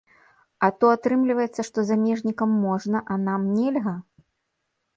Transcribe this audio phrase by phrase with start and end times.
[0.67, 3.95] А то атрымліваецца, што замежнікам можна, а нам нельга?